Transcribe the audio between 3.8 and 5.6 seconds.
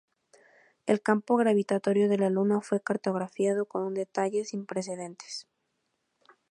un detalle sin precedentes.